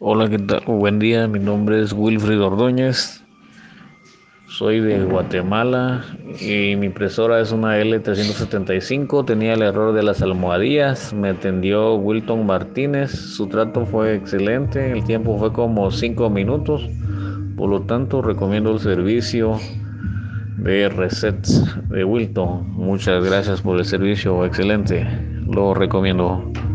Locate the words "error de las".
9.62-10.20